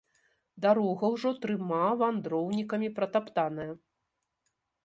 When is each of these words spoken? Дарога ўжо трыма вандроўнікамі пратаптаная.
Дарога 0.65 1.05
ўжо 1.15 1.33
трыма 1.43 1.83
вандроўнікамі 2.01 2.89
пратаптаная. 2.99 3.71